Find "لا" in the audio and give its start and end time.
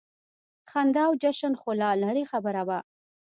1.81-1.91